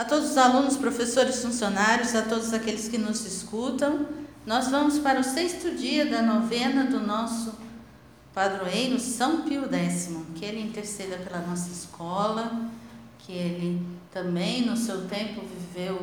[0.00, 4.06] a todos os alunos, professores, funcionários, a todos aqueles que nos escutam.
[4.46, 7.52] Nós vamos para o sexto dia da novena do nosso
[8.32, 12.62] padroeiro São Pio X, que ele interceda pela nossa escola,
[13.18, 16.00] que ele também no seu tempo viveu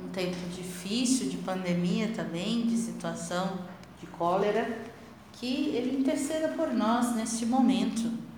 [0.00, 3.58] um tempo difícil de pandemia também, de situação
[3.98, 4.78] de cólera,
[5.32, 8.29] que ele interceda por nós neste momento.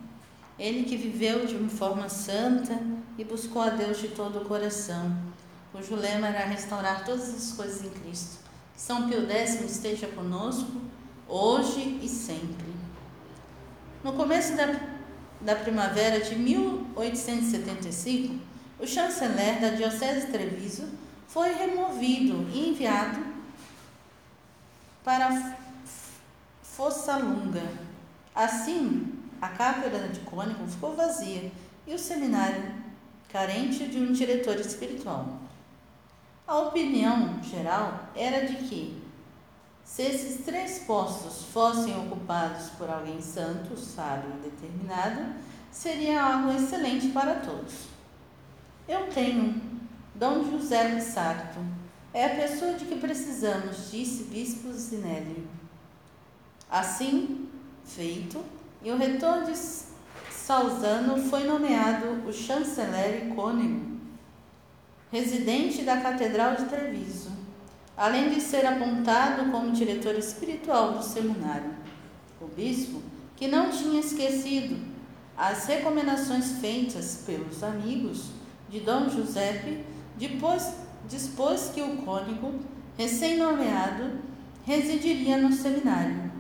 [0.63, 2.79] Ele que viveu de uma forma santa
[3.19, 5.13] e buscou a Deus de todo o coração,
[5.73, 8.39] cujo lema era restaurar todas as coisas em Cristo.
[8.77, 10.81] São Pio X esteja conosco,
[11.27, 12.73] hoje e sempre.
[14.05, 14.81] No começo da,
[15.41, 18.33] da primavera de 1875,
[18.79, 20.89] o chanceler da Diocese de Treviso
[21.27, 23.19] foi removido e enviado
[25.03, 25.57] para
[26.63, 27.69] Fossalunga.
[28.33, 31.51] Assim, a cátedra de Cônigo ficou vazia
[31.85, 32.63] e o seminário
[33.29, 35.41] carente de um diretor espiritual.
[36.47, 39.03] A opinião geral era de que,
[39.85, 45.35] se esses três postos fossem ocupados por alguém santo, sábio e determinado,
[45.73, 47.89] seria algo excelente para todos.
[48.87, 49.61] Eu tenho
[50.15, 51.59] Dom José Sarto.
[52.15, 55.49] É a pessoa de que precisamos, disse Bispo Zinelli.
[56.71, 57.49] Assim,
[57.85, 59.57] feito, e o retorno de
[60.31, 63.93] Salzano foi nomeado o chanceler icônico,
[65.11, 67.31] residente da Catedral de Treviso,
[67.97, 71.71] além de ser apontado como diretor espiritual do seminário.
[72.41, 73.01] O bispo,
[73.37, 74.81] que não tinha esquecido
[75.37, 78.31] as recomendações feitas pelos amigos,
[78.69, 79.85] de Dom Giuseppe,
[80.17, 80.73] depois,
[81.07, 82.55] dispôs que o cônigo,
[82.97, 84.19] recém-nomeado,
[84.65, 86.32] residiria no seminário,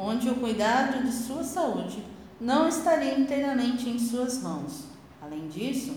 [0.00, 2.02] onde o cuidado de sua saúde
[2.40, 4.84] não estaria inteiramente em suas mãos.
[5.20, 5.94] Além disso,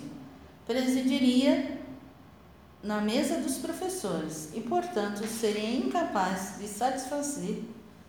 [0.67, 1.79] presidiria
[2.83, 7.63] na mesa dos professores e, portanto, seria incapaz de satisfazer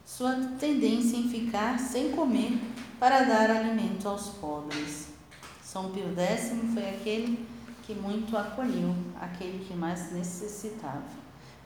[0.05, 2.61] sua tendência em ficar sem comer
[2.99, 5.09] para dar alimento aos pobres.
[5.63, 7.47] São Pio X foi aquele
[7.85, 11.03] que muito acolheu aquele que mais necessitava.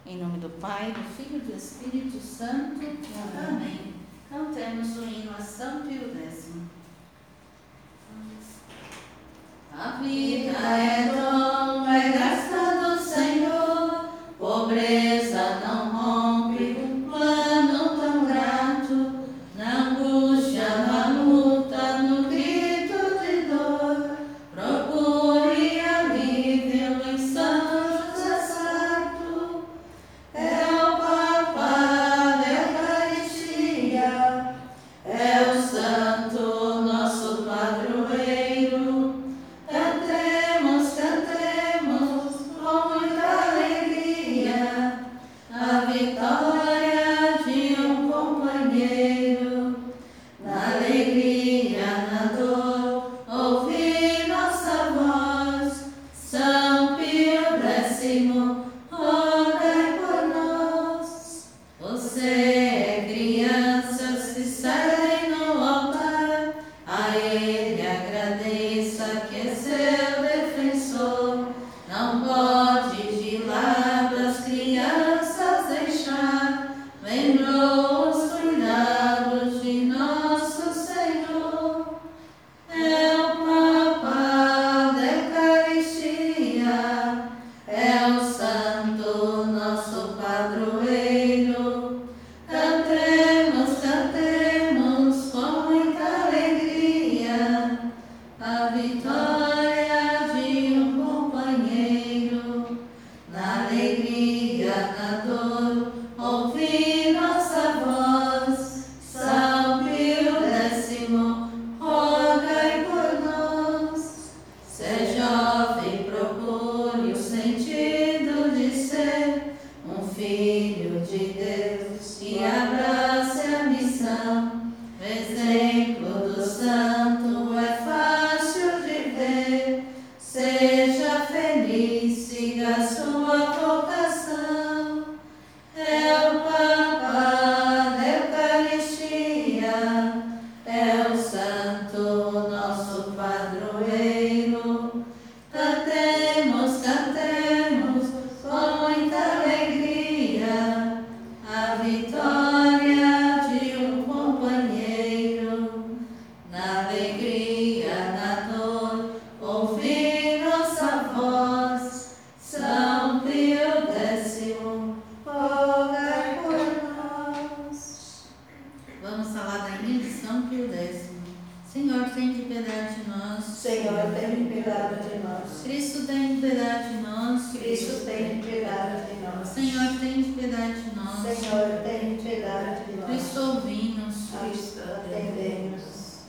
[0.04, 2.80] Em nome do Pai, do Filho e do Espírito Santo.
[3.48, 3.88] Amém.
[4.28, 6.53] Cantemos o hino a São Pio X.
[9.72, 11.47] A vida é dom,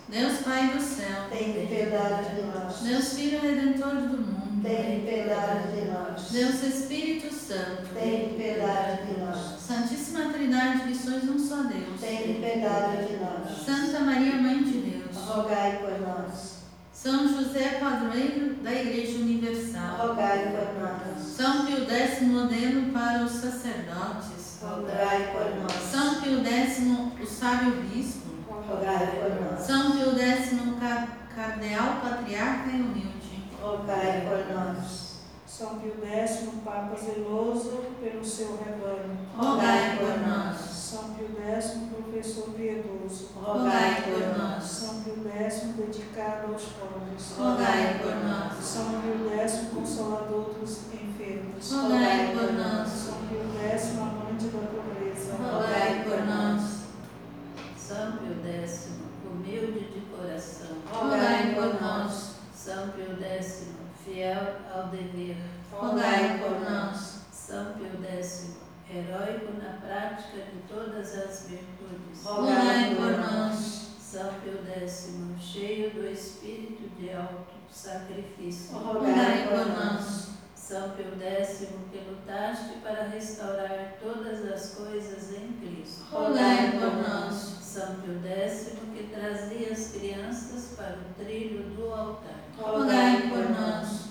[0.10, 1.28] Deus Pai do céu.
[1.30, 2.80] Tem piedade de nós.
[2.82, 4.64] Deus Filho Redentor do mundo.
[4.64, 6.32] Tem piedade de nós.
[6.32, 7.94] Deus Espírito Santo.
[7.94, 9.60] Tem piedade de nós.
[9.62, 12.02] Santíssima Trindade, que sois um só Deus.
[12.02, 13.66] Tem piedade de nós.
[13.66, 15.16] Santa Maria, Mãe de Deus.
[15.16, 16.58] Rogai por nós.
[16.92, 20.08] São José, padroeiro da Igreja Universal.
[20.08, 21.24] Rogai por nós.
[21.24, 24.60] São Pio X, modelo para os sacerdotes.
[24.60, 25.84] Rogai por nós.
[25.92, 26.80] São Pio X,
[27.22, 28.29] o sábio bispo.
[28.70, 29.60] Rogai por nós.
[29.62, 30.50] São Pio X,
[30.80, 33.44] ca- cardeal, patriarca e humilde.
[33.62, 35.10] Rogai por nós.
[35.46, 39.18] São Pio X, Papa zeloso pelo seu rebanho.
[39.36, 40.58] Rogai por nós.
[40.60, 43.30] São Pio X, professor piedoso.
[43.36, 44.64] Rogai por nós.
[44.64, 47.36] São Pio X, dedicado aos pobres.
[47.38, 48.64] Rogai por nós.
[48.64, 51.72] São Pio X, consolador dos enfermos.
[51.72, 52.88] Rogai por nós.
[52.90, 55.34] São Pio X, amante da pobreza.
[55.42, 56.80] Rogai por nós.
[57.78, 58.90] São Pio X,
[59.26, 60.78] humilde de coração.
[60.92, 62.36] Rogai por nós.
[62.54, 63.64] São Pio X,
[64.04, 65.38] fiel ao dever.
[65.72, 67.20] Rogai por nós.
[67.32, 68.52] São Pio X,
[68.92, 70.62] heróico na prática de
[71.20, 72.24] todas as virtudes.
[72.24, 73.80] Rogai por nós.
[74.00, 78.78] São Pio X, cheio do espírito de alto sacrifício.
[78.78, 80.30] Rogai por nós.
[80.56, 86.06] São Pio X, que lutaste para restaurar todas as coisas em Cristo.
[86.12, 87.36] Rogai por nós.
[87.62, 92.40] São Pio X, que trazia as crianças para o trilho do altar.
[92.58, 94.10] Rogai por nós.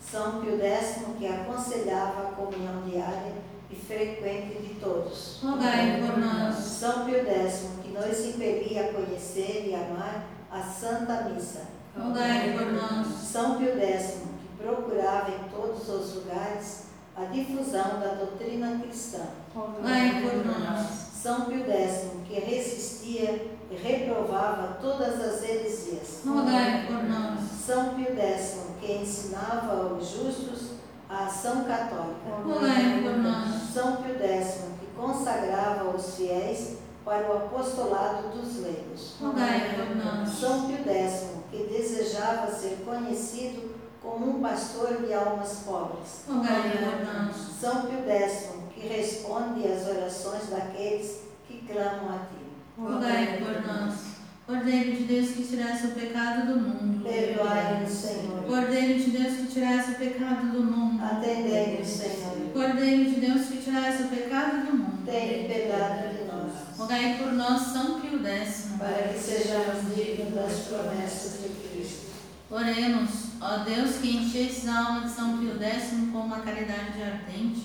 [0.00, 3.43] São Pio X, que aconselhava a comunhão diária
[3.74, 5.40] e frequente de todos.
[5.42, 6.54] Rogai por nós.
[6.54, 11.62] São Pio X, que nos impelia a conhecer e amar a Santa Missa.
[11.98, 13.06] Rogai por nós.
[13.06, 16.84] São Pio X, que procurava em todos os lugares
[17.16, 19.22] a difusão da doutrina cristã.
[19.54, 20.86] Rogai por nós.
[21.20, 26.20] São Pio X, que resistia e reprovava todas as heresias.
[26.24, 27.40] Rogai por nós.
[27.66, 30.74] São Pio X, que ensinava aos justos
[31.08, 32.42] a ação católica.
[32.44, 33.63] Rogai por nós.
[33.74, 39.16] São Pio X, que consagrava os fiéis para o apostolado dos leigos.
[39.20, 40.28] Rogai por nós.
[40.28, 46.22] São Pio X, que desejava ser conhecido como um pastor de almas pobres.
[46.28, 47.36] Rogai por nós.
[47.60, 52.46] São Pio X, que responde às orações daqueles que clamam a ti.
[52.78, 54.13] Rogai por nós.
[54.46, 57.02] Cordeiro de Deus que tirasse o pecado do mundo.
[57.02, 58.44] Perdoai-nos, Senhor.
[58.44, 61.02] Cordeiro de Deus que tirasse o pecado do mundo.
[61.02, 62.52] Atendei-nos, Senhor.
[62.52, 65.06] Cordeiro de Deus que tirasse o pecado do mundo.
[65.06, 68.66] Tem piedade de nós, Rogai por nós, São Pio X.
[68.78, 72.12] para que sejamos dignos das promessas de Cristo.
[72.50, 73.10] Oremos,
[73.40, 77.62] ó Deus que enchestes a alma de São Pio X com uma caridade ardente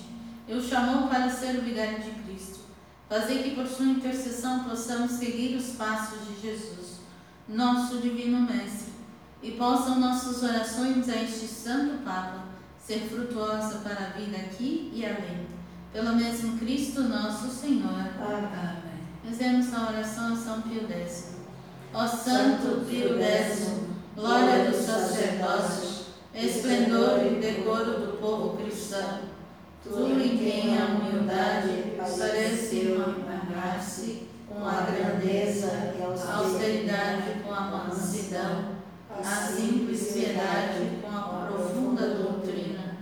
[0.48, 2.59] e o chamou para ser o vigário de Cristo.
[3.10, 7.00] Fazei que por sua intercessão possamos seguir os passos de Jesus,
[7.48, 8.92] nosso divino Mestre,
[9.42, 12.44] e possam nossas orações a este Santo Papa
[12.78, 15.48] ser frutuosa para a vida aqui e além.
[15.92, 17.90] Pelo mesmo Cristo nosso Senhor.
[17.90, 19.00] Amém.
[19.24, 21.34] Rezemos a oração a São Pio X.
[21.92, 23.72] Ó Santo Pio X,
[24.14, 29.22] glória do sacerdócio, esplendor e decoro do povo cristão,
[29.82, 37.60] tu em quem a humildade pareceu amarrar-se com a grandeza e a austeridade com a
[37.60, 38.76] mansidão,
[39.10, 42.98] a simples piedade com a profunda doutrina.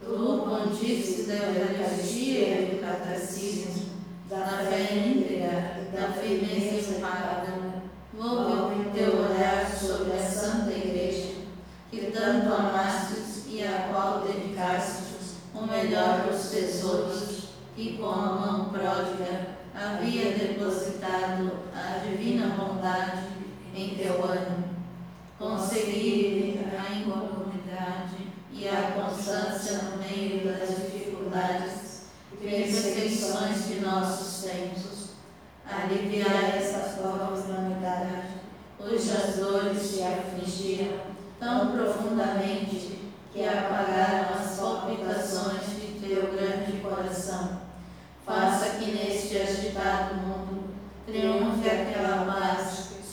[0.00, 3.86] Tu, pontífice da Eucaristia e do Catecismo,
[4.28, 7.82] da fé íntegra e da firmeza impávida,
[8.14, 11.34] volve o teu olhar sobre a Santa Igreja,
[11.90, 15.08] que tanto amastes e à qual dedicastes
[15.54, 16.50] o melhor dos
[17.78, 23.28] que com a mão pródiga havia depositado a divina bondade
[23.72, 24.64] em teu ânimo.
[25.38, 35.10] Consegui a incomunidade e a constância no meio das dificuldades e perseguições de nossos tempos.
[35.64, 38.40] Aliviai essa tua humanidade,
[38.76, 40.98] cujas dores te afligiram
[41.38, 42.98] tão profundamente
[43.32, 47.68] que apagaram as palpitações de teu grande coração.
[48.28, 50.74] Faça que neste agitado mundo
[51.06, 52.26] triunfe aquela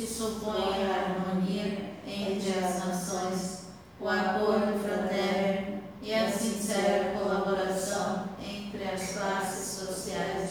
[0.06, 3.66] supõe a harmonia entre as nações,
[4.00, 10.50] o acordo fraterno e a sincera colaboração entre as classes sociais,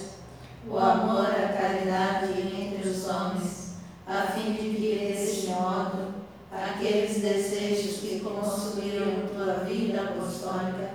[0.66, 3.74] o amor à caridade entre os homens,
[4.06, 6.14] a fim de que, deste modo,
[6.50, 10.94] aqueles desejos que consumiram tua vida apostólica,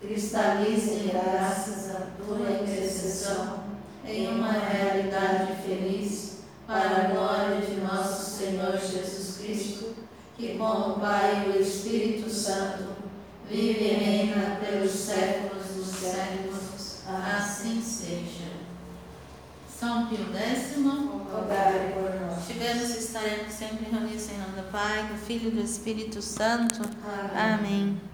[0.00, 3.62] cristalize graças à tua intercessão
[4.04, 6.21] em uma realidade feliz
[6.66, 9.94] para a glória de nosso Senhor Jesus Cristo,
[10.36, 12.84] que com o Pai e o Espírito Santo
[13.48, 17.02] vive e reina pelos séculos dos séculos.
[17.06, 18.52] Assim seja.
[19.68, 20.76] São Pio X,
[21.32, 22.38] Rogai por nós.
[22.40, 26.82] estivemos e estaremos sempre reunidos em nome do Pai, do Filho e do Espírito Santo.
[27.34, 27.54] Amém.
[27.54, 28.11] Amém.